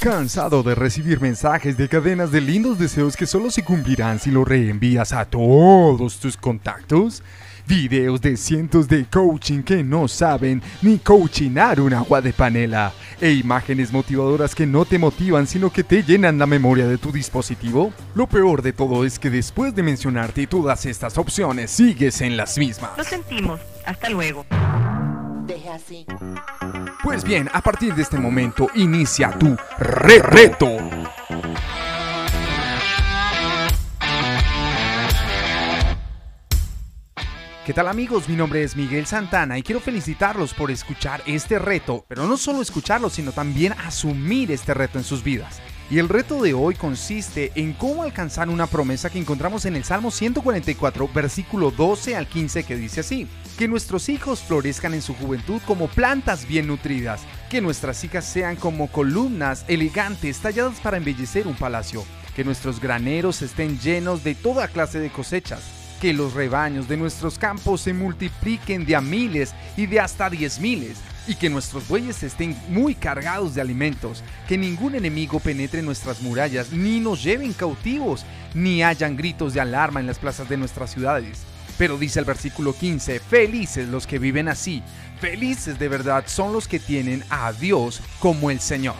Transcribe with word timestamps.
¿Cansado 0.00 0.62
de 0.62 0.74
recibir 0.74 1.20
mensajes 1.20 1.76
de 1.76 1.86
cadenas 1.86 2.32
de 2.32 2.40
lindos 2.40 2.78
deseos 2.78 3.14
que 3.14 3.26
solo 3.26 3.50
se 3.50 3.62
cumplirán 3.62 4.18
si 4.18 4.30
lo 4.30 4.46
reenvías 4.46 5.12
a 5.12 5.26
todos 5.26 6.18
tus 6.18 6.38
contactos? 6.38 7.22
Videos 7.66 8.22
de 8.22 8.38
cientos 8.38 8.88
de 8.88 9.04
coaching 9.04 9.62
que 9.62 9.84
no 9.84 10.08
saben 10.08 10.62
ni 10.80 10.98
coachinar 11.00 11.82
un 11.82 11.92
agua 11.92 12.22
de 12.22 12.32
panela. 12.32 12.94
E 13.20 13.32
imágenes 13.32 13.92
motivadoras 13.92 14.54
que 14.54 14.64
no 14.64 14.86
te 14.86 14.98
motivan 14.98 15.46
sino 15.46 15.70
que 15.70 15.84
te 15.84 16.02
llenan 16.02 16.38
la 16.38 16.46
memoria 16.46 16.86
de 16.86 16.96
tu 16.96 17.12
dispositivo. 17.12 17.92
Lo 18.14 18.26
peor 18.26 18.62
de 18.62 18.72
todo 18.72 19.04
es 19.04 19.18
que 19.18 19.28
después 19.28 19.74
de 19.74 19.82
mencionarte 19.82 20.46
todas 20.46 20.86
estas 20.86 21.18
opciones, 21.18 21.70
sigues 21.70 22.22
en 22.22 22.38
las 22.38 22.56
mismas. 22.56 22.92
Lo 22.96 23.04
sentimos. 23.04 23.60
Hasta 23.84 24.08
luego. 24.08 24.46
Deje 25.50 25.68
así. 25.70 26.06
Pues 27.02 27.24
bien, 27.24 27.50
a 27.52 27.60
partir 27.60 27.92
de 27.96 28.02
este 28.02 28.16
momento 28.16 28.68
inicia 28.76 29.36
tu 29.36 29.56
re 29.78 30.20
reto. 30.20 30.68
¿Qué 37.66 37.74
tal 37.74 37.88
amigos? 37.88 38.28
Mi 38.28 38.36
nombre 38.36 38.62
es 38.62 38.76
Miguel 38.76 39.06
Santana 39.06 39.58
y 39.58 39.64
quiero 39.64 39.80
felicitarlos 39.80 40.54
por 40.54 40.70
escuchar 40.70 41.20
este 41.26 41.58
reto, 41.58 42.04
pero 42.06 42.28
no 42.28 42.36
solo 42.36 42.62
escucharlo, 42.62 43.10
sino 43.10 43.32
también 43.32 43.72
asumir 43.72 44.52
este 44.52 44.72
reto 44.72 44.98
en 44.98 45.04
sus 45.04 45.24
vidas. 45.24 45.60
Y 45.90 45.98
el 45.98 46.08
reto 46.08 46.40
de 46.40 46.54
hoy 46.54 46.76
consiste 46.76 47.50
en 47.56 47.72
cómo 47.72 48.04
alcanzar 48.04 48.48
una 48.48 48.68
promesa 48.68 49.10
que 49.10 49.18
encontramos 49.18 49.64
en 49.64 49.74
el 49.74 49.82
Salmo 49.82 50.12
144, 50.12 51.08
versículo 51.12 51.72
12 51.72 52.14
al 52.14 52.28
15, 52.28 52.62
que 52.62 52.76
dice 52.76 53.00
así, 53.00 53.26
que 53.58 53.66
nuestros 53.66 54.08
hijos 54.08 54.40
florezcan 54.40 54.94
en 54.94 55.02
su 55.02 55.14
juventud 55.14 55.60
como 55.66 55.88
plantas 55.88 56.46
bien 56.46 56.68
nutridas, 56.68 57.22
que 57.50 57.60
nuestras 57.60 58.04
hijas 58.04 58.24
sean 58.24 58.54
como 58.54 58.86
columnas 58.86 59.64
elegantes 59.66 60.38
talladas 60.38 60.78
para 60.78 60.96
embellecer 60.96 61.48
un 61.48 61.56
palacio, 61.56 62.04
que 62.36 62.44
nuestros 62.44 62.78
graneros 62.78 63.42
estén 63.42 63.80
llenos 63.80 64.22
de 64.22 64.36
toda 64.36 64.68
clase 64.68 65.00
de 65.00 65.10
cosechas, 65.10 65.64
que 66.00 66.12
los 66.12 66.34
rebaños 66.34 66.86
de 66.86 66.98
nuestros 66.98 67.36
campos 67.36 67.80
se 67.80 67.94
multipliquen 67.94 68.86
de 68.86 68.94
a 68.94 69.00
miles 69.00 69.56
y 69.76 69.86
de 69.86 69.98
hasta 69.98 70.30
diez 70.30 70.60
miles, 70.60 70.98
y 71.26 71.34
que 71.34 71.50
nuestros 71.50 71.86
bueyes 71.86 72.22
estén 72.22 72.56
muy 72.68 72.94
cargados 72.94 73.54
de 73.54 73.60
alimentos, 73.60 74.22
que 74.48 74.58
ningún 74.58 74.94
enemigo 74.94 75.40
penetre 75.40 75.82
nuestras 75.82 76.22
murallas, 76.22 76.72
ni 76.72 77.00
nos 77.00 77.22
lleven 77.22 77.52
cautivos, 77.52 78.24
ni 78.54 78.82
hayan 78.82 79.16
gritos 79.16 79.54
de 79.54 79.60
alarma 79.60 80.00
en 80.00 80.06
las 80.06 80.18
plazas 80.18 80.48
de 80.48 80.56
nuestras 80.56 80.90
ciudades. 80.90 81.40
Pero 81.78 81.98
dice 81.98 82.18
el 82.18 82.24
versículo 82.24 82.74
15, 82.74 83.20
felices 83.20 83.88
los 83.88 84.06
que 84.06 84.18
viven 84.18 84.48
así, 84.48 84.82
felices 85.20 85.78
de 85.78 85.88
verdad 85.88 86.24
son 86.26 86.52
los 86.52 86.68
que 86.68 86.78
tienen 86.78 87.24
a 87.30 87.52
Dios 87.52 88.00
como 88.18 88.50
el 88.50 88.60
Señor. 88.60 88.96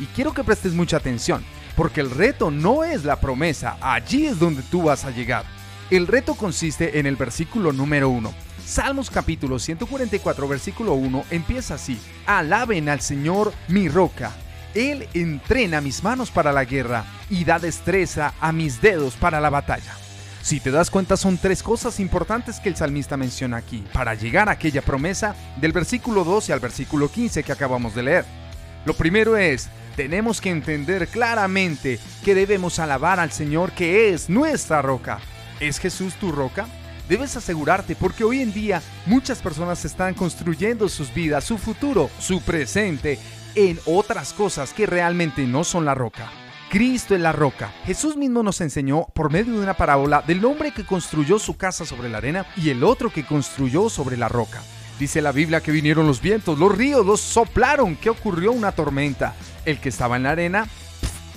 Y 0.00 0.06
quiero 0.06 0.32
que 0.32 0.44
prestes 0.44 0.72
mucha 0.74 0.98
atención, 0.98 1.44
porque 1.76 2.00
el 2.00 2.10
reto 2.10 2.50
no 2.50 2.84
es 2.84 3.04
la 3.04 3.20
promesa, 3.20 3.76
allí 3.80 4.26
es 4.26 4.38
donde 4.38 4.62
tú 4.62 4.82
vas 4.82 5.04
a 5.04 5.10
llegar. 5.10 5.44
El 5.90 6.06
reto 6.06 6.34
consiste 6.34 6.98
en 6.98 7.06
el 7.06 7.16
versículo 7.16 7.72
número 7.72 8.10
1. 8.10 8.47
Salmos 8.68 9.08
capítulo 9.08 9.58
144 9.58 10.46
versículo 10.46 10.92
1 10.92 11.24
empieza 11.30 11.76
así. 11.76 11.98
Alaben 12.26 12.90
al 12.90 13.00
Señor 13.00 13.54
mi 13.66 13.88
roca. 13.88 14.30
Él 14.74 15.08
entrena 15.14 15.80
mis 15.80 16.04
manos 16.04 16.30
para 16.30 16.52
la 16.52 16.66
guerra 16.66 17.06
y 17.30 17.46
da 17.46 17.58
destreza 17.58 18.34
a 18.38 18.52
mis 18.52 18.82
dedos 18.82 19.14
para 19.14 19.40
la 19.40 19.48
batalla. 19.48 19.94
Si 20.42 20.60
te 20.60 20.70
das 20.70 20.90
cuenta 20.90 21.16
son 21.16 21.38
tres 21.38 21.62
cosas 21.62 21.98
importantes 21.98 22.60
que 22.60 22.68
el 22.68 22.76
salmista 22.76 23.16
menciona 23.16 23.56
aquí 23.56 23.86
para 23.94 24.12
llegar 24.12 24.50
a 24.50 24.52
aquella 24.52 24.82
promesa 24.82 25.34
del 25.56 25.72
versículo 25.72 26.22
12 26.22 26.52
al 26.52 26.60
versículo 26.60 27.10
15 27.10 27.44
que 27.44 27.52
acabamos 27.52 27.94
de 27.94 28.02
leer. 28.02 28.24
Lo 28.84 28.92
primero 28.92 29.38
es, 29.38 29.70
tenemos 29.96 30.42
que 30.42 30.50
entender 30.50 31.08
claramente 31.08 31.98
que 32.22 32.34
debemos 32.34 32.78
alabar 32.78 33.18
al 33.18 33.32
Señor 33.32 33.72
que 33.72 34.12
es 34.12 34.28
nuestra 34.28 34.82
roca. 34.82 35.20
¿Es 35.58 35.78
Jesús 35.78 36.16
tu 36.16 36.32
roca? 36.32 36.66
Debes 37.08 37.36
asegurarte 37.36 37.96
porque 37.96 38.22
hoy 38.22 38.42
en 38.42 38.52
día 38.52 38.82
muchas 39.06 39.40
personas 39.40 39.84
están 39.86 40.12
construyendo 40.12 40.88
sus 40.90 41.12
vidas, 41.14 41.44
su 41.44 41.56
futuro, 41.56 42.10
su 42.18 42.42
presente 42.42 43.18
en 43.54 43.78
otras 43.86 44.34
cosas 44.34 44.74
que 44.74 44.84
realmente 44.84 45.46
no 45.46 45.64
son 45.64 45.86
la 45.86 45.94
roca. 45.94 46.30
Cristo 46.68 47.14
es 47.14 47.22
la 47.22 47.32
roca. 47.32 47.72
Jesús 47.86 48.16
mismo 48.16 48.42
nos 48.42 48.60
enseñó 48.60 49.06
por 49.14 49.32
medio 49.32 49.54
de 49.54 49.60
una 49.60 49.72
parábola 49.72 50.22
del 50.26 50.44
hombre 50.44 50.72
que 50.72 50.84
construyó 50.84 51.38
su 51.38 51.56
casa 51.56 51.86
sobre 51.86 52.10
la 52.10 52.18
arena 52.18 52.44
y 52.58 52.68
el 52.68 52.84
otro 52.84 53.10
que 53.10 53.24
construyó 53.24 53.88
sobre 53.88 54.18
la 54.18 54.28
roca. 54.28 54.60
Dice 54.98 55.22
la 55.22 55.32
Biblia 55.32 55.62
que 55.62 55.72
vinieron 55.72 56.06
los 56.06 56.20
vientos, 56.20 56.58
los 56.58 56.76
ríos 56.76 57.06
los 57.06 57.22
soplaron, 57.22 57.96
que 57.96 58.10
ocurrió 58.10 58.52
una 58.52 58.72
tormenta. 58.72 59.34
El 59.64 59.80
que 59.80 59.88
estaba 59.88 60.16
en 60.16 60.24
la 60.24 60.32
arena 60.32 60.66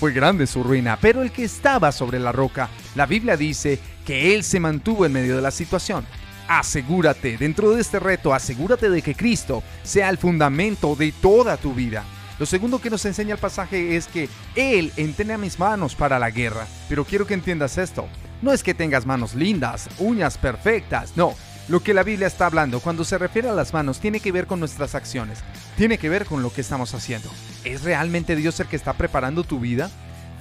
fue 0.00 0.12
grande 0.12 0.48
su 0.48 0.64
ruina, 0.64 0.98
pero 1.00 1.22
el 1.22 1.30
que 1.30 1.44
estaba 1.44 1.92
sobre 1.92 2.18
la 2.18 2.32
roca, 2.32 2.70
la 2.96 3.06
Biblia 3.06 3.36
dice 3.36 3.78
que 4.10 4.34
él 4.34 4.42
se 4.42 4.58
mantuvo 4.58 5.06
en 5.06 5.12
medio 5.12 5.36
de 5.36 5.40
la 5.40 5.52
situación. 5.52 6.04
Asegúrate, 6.48 7.36
dentro 7.38 7.70
de 7.70 7.80
este 7.80 8.00
reto, 8.00 8.34
asegúrate 8.34 8.90
de 8.90 9.02
que 9.02 9.14
Cristo 9.14 9.62
sea 9.84 10.10
el 10.10 10.18
fundamento 10.18 10.96
de 10.96 11.12
toda 11.12 11.56
tu 11.56 11.74
vida. 11.74 12.02
Lo 12.40 12.44
segundo 12.44 12.80
que 12.80 12.90
nos 12.90 13.04
enseña 13.04 13.34
el 13.34 13.40
pasaje 13.40 13.94
es 13.94 14.08
que 14.08 14.28
Él 14.56 14.92
entrena 14.96 15.38
mis 15.38 15.60
manos 15.60 15.94
para 15.94 16.18
la 16.18 16.32
guerra. 16.32 16.66
Pero 16.88 17.04
quiero 17.04 17.24
que 17.24 17.34
entiendas 17.34 17.78
esto. 17.78 18.08
No 18.42 18.52
es 18.52 18.64
que 18.64 18.74
tengas 18.74 19.06
manos 19.06 19.36
lindas, 19.36 19.88
uñas 20.00 20.38
perfectas, 20.38 21.12
no. 21.14 21.36
Lo 21.68 21.80
que 21.80 21.94
la 21.94 22.02
Biblia 22.02 22.26
está 22.26 22.46
hablando 22.46 22.80
cuando 22.80 23.04
se 23.04 23.16
refiere 23.16 23.48
a 23.48 23.54
las 23.54 23.72
manos 23.72 24.00
tiene 24.00 24.18
que 24.18 24.32
ver 24.32 24.48
con 24.48 24.58
nuestras 24.58 24.96
acciones, 24.96 25.38
tiene 25.76 25.98
que 25.98 26.08
ver 26.08 26.24
con 26.24 26.42
lo 26.42 26.52
que 26.52 26.62
estamos 26.62 26.94
haciendo. 26.94 27.30
¿Es 27.62 27.84
realmente 27.84 28.34
Dios 28.34 28.58
el 28.58 28.66
que 28.66 28.74
está 28.74 28.94
preparando 28.94 29.44
tu 29.44 29.60
vida? 29.60 29.88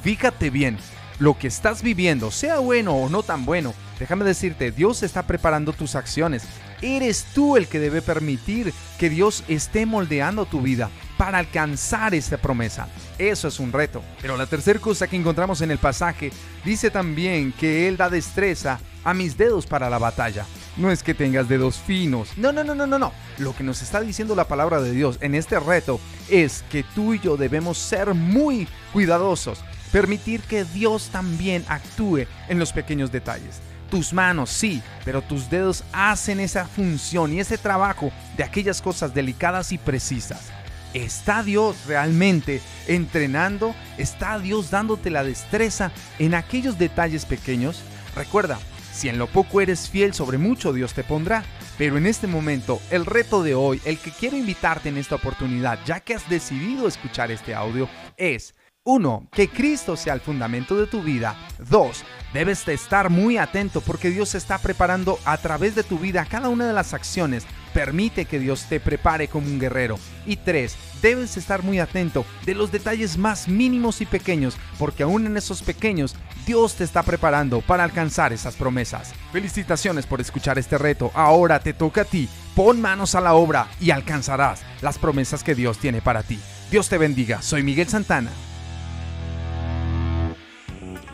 Fíjate 0.01 0.49
bien, 0.49 0.79
lo 1.19 1.37
que 1.37 1.47
estás 1.47 1.83
viviendo, 1.83 2.31
sea 2.31 2.59
bueno 2.59 2.95
o 2.95 3.09
no 3.09 3.23
tan 3.23 3.45
bueno, 3.45 3.73
déjame 3.99 4.25
decirte, 4.25 4.71
Dios 4.71 5.03
está 5.03 5.23
preparando 5.23 5.73
tus 5.73 5.95
acciones. 5.95 6.43
Eres 6.81 7.25
tú 7.35 7.57
el 7.57 7.67
que 7.67 7.79
debe 7.79 8.01
permitir 8.01 8.73
que 8.97 9.09
Dios 9.09 9.43
esté 9.49 9.85
moldeando 9.85 10.45
tu 10.45 10.61
vida 10.61 10.89
para 11.17 11.37
alcanzar 11.37 12.15
esta 12.15 12.37
promesa. 12.37 12.87
Eso 13.17 13.49
es 13.49 13.59
un 13.59 13.73
reto. 13.73 14.01
Pero 14.21 14.37
la 14.37 14.45
tercera 14.45 14.79
cosa 14.79 15.07
que 15.07 15.17
encontramos 15.17 15.59
en 15.59 15.71
el 15.71 15.77
pasaje 15.77 16.31
dice 16.63 16.89
también 16.89 17.51
que 17.51 17.89
Él 17.89 17.97
da 17.97 18.09
destreza 18.09 18.79
a 19.03 19.13
mis 19.13 19.37
dedos 19.37 19.65
para 19.65 19.89
la 19.89 19.97
batalla. 19.97 20.45
No 20.77 20.89
es 20.89 21.03
que 21.03 21.13
tengas 21.13 21.49
dedos 21.49 21.77
finos. 21.77 22.37
No, 22.37 22.53
no, 22.53 22.63
no, 22.63 22.73
no, 22.73 22.87
no, 22.87 22.97
no. 22.97 23.11
Lo 23.37 23.53
que 23.53 23.65
nos 23.65 23.81
está 23.81 23.99
diciendo 23.99 24.33
la 24.33 24.47
palabra 24.47 24.81
de 24.81 24.91
Dios 24.91 25.17
en 25.19 25.35
este 25.35 25.59
reto 25.59 25.99
es 26.29 26.63
que 26.71 26.83
tú 26.95 27.13
y 27.13 27.19
yo 27.19 27.35
debemos 27.35 27.77
ser 27.77 28.13
muy 28.13 28.69
cuidadosos 28.93 29.59
Permitir 29.91 30.41
que 30.41 30.65
Dios 30.65 31.09
también 31.09 31.65
actúe 31.67 32.25
en 32.47 32.59
los 32.59 32.71
pequeños 32.71 33.11
detalles. 33.11 33.59
Tus 33.89 34.13
manos 34.13 34.51
sí, 34.51 34.83
pero 35.03 35.21
tus 35.21 35.49
dedos 35.49 35.83
hacen 35.91 36.39
esa 36.39 36.65
función 36.65 37.33
y 37.33 37.39
ese 37.39 37.57
trabajo 37.57 38.11
de 38.37 38.43
aquellas 38.43 38.81
cosas 38.81 39.15
delicadas 39.15 39.71
y 39.71 39.79
precisas. 39.79 40.51
¿Está 40.93 41.43
Dios 41.43 41.75
realmente 41.87 42.61
entrenando? 42.87 43.75
¿Está 43.97 44.39
Dios 44.39 44.69
dándote 44.69 45.09
la 45.09 45.23
destreza 45.23 45.91
en 46.19 46.35
aquellos 46.35 46.77
detalles 46.77 47.25
pequeños? 47.25 47.81
Recuerda, 48.15 48.59
si 48.91 49.07
en 49.07 49.17
lo 49.17 49.27
poco 49.27 49.61
eres 49.61 49.89
fiel 49.89 50.13
sobre 50.13 50.37
mucho 50.37 50.73
Dios 50.73 50.93
te 50.93 51.03
pondrá. 51.03 51.43
Pero 51.77 51.97
en 51.97 52.05
este 52.05 52.27
momento, 52.27 52.81
el 52.91 53.05
reto 53.05 53.41
de 53.41 53.55
hoy, 53.55 53.81
el 53.85 53.97
que 53.97 54.11
quiero 54.11 54.35
invitarte 54.35 54.89
en 54.89 54.97
esta 54.97 55.15
oportunidad, 55.15 55.79
ya 55.85 56.01
que 56.01 56.13
has 56.13 56.27
decidido 56.29 56.87
escuchar 56.87 57.31
este 57.31 57.55
audio, 57.55 57.87
es 58.17 58.53
1. 58.83 59.29
Que 59.31 59.49
Cristo 59.49 59.95
sea 59.95 60.13
el 60.13 60.21
fundamento 60.21 60.75
de 60.75 60.87
tu 60.87 61.03
vida. 61.03 61.35
2. 61.69 62.03
Debes 62.33 62.65
de 62.65 62.73
estar 62.73 63.09
muy 63.09 63.37
atento 63.37 63.81
porque 63.81 64.09
Dios 64.09 64.35
está 64.35 64.57
preparando 64.57 65.19
a 65.25 65.37
través 65.37 65.75
de 65.75 65.83
tu 65.83 65.99
vida 65.99 66.25
cada 66.25 66.49
una 66.49 66.67
de 66.67 66.73
las 66.73 66.93
acciones. 66.93 67.45
Permite 67.73 68.25
que 68.25 68.39
Dios 68.39 68.65
te 68.67 68.79
prepare 68.79 69.27
como 69.27 69.47
un 69.47 69.59
guerrero. 69.59 69.99
Y 70.25 70.37
3. 70.37 70.75
Debes 71.01 71.37
estar 71.37 71.61
muy 71.61 71.79
atento 71.79 72.25
de 72.45 72.55
los 72.55 72.71
detalles 72.71 73.17
más 73.17 73.47
mínimos 73.47 74.01
y 74.01 74.05
pequeños 74.05 74.57
porque 74.77 75.03
aún 75.03 75.25
en 75.27 75.37
esos 75.37 75.61
pequeños 75.61 76.15
Dios 76.45 76.75
te 76.75 76.83
está 76.83 77.03
preparando 77.03 77.61
para 77.61 77.83
alcanzar 77.83 78.33
esas 78.33 78.55
promesas. 78.55 79.13
Felicitaciones 79.31 80.05
por 80.05 80.19
escuchar 80.21 80.57
este 80.57 80.77
reto. 80.77 81.11
Ahora 81.13 81.59
te 81.59 81.73
toca 81.73 82.01
a 82.01 82.05
ti. 82.05 82.27
Pon 82.55 82.81
manos 82.81 83.15
a 83.15 83.21
la 83.21 83.33
obra 83.33 83.67
y 83.79 83.91
alcanzarás 83.91 84.61
las 84.81 84.97
promesas 84.97 85.43
que 85.43 85.55
Dios 85.55 85.77
tiene 85.77 86.01
para 86.01 86.23
ti. 86.23 86.39
Dios 86.71 86.89
te 86.89 86.97
bendiga. 86.97 87.41
Soy 87.41 87.63
Miguel 87.63 87.87
Santana. 87.87 88.31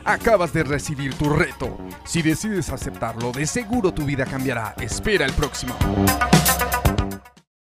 Acabas 0.05 0.53
de 0.53 0.63
recibir 0.63 1.15
tu 1.15 1.29
reto. 1.29 1.77
Si 2.05 2.21
decides 2.21 2.69
aceptarlo, 2.69 3.31
de 3.31 3.47
seguro 3.47 3.91
tu 3.91 4.05
vida 4.05 4.25
cambiará. 4.25 4.75
Espera 4.79 5.25
el 5.25 5.33
próximo. 5.33 5.75